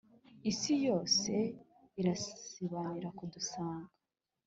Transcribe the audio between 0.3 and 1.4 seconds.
Isi yose